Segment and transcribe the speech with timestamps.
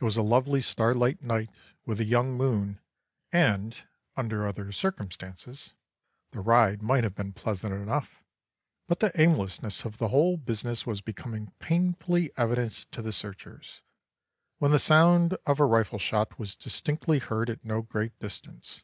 [0.00, 1.50] It was a lovely starlight night
[1.84, 2.80] with a young moon,
[3.30, 3.76] and,
[4.16, 5.74] under other circumstances,
[6.30, 8.24] the ride might have been pleasant enough;
[8.86, 13.82] but the aimlessness of the whole business was becoming painfully evident to the searchers,
[14.56, 18.82] when the sound of a rifle shot was distinctly heard at no great distance.